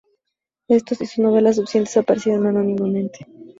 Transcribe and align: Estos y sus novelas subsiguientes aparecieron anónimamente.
Estos 0.67 0.99
y 1.01 1.05
sus 1.05 1.19
novelas 1.19 1.57
subsiguientes 1.57 1.95
aparecieron 1.97 2.47
anónimamente. 2.47 3.27